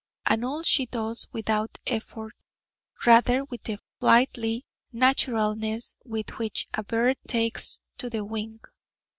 And 0.25 0.43
all 0.43 0.63
she 0.63 0.87
does 0.87 1.27
without 1.31 1.77
effort: 1.85 2.33
rather 3.05 3.43
with 3.43 3.65
the 3.65 3.77
flighty 3.99 4.65
naturalness 4.91 5.93
with 6.03 6.39
which 6.39 6.67
a 6.73 6.83
bird 6.83 7.17
takes 7.27 7.77
to 7.99 8.09
the 8.09 8.25
wing. 8.25 8.57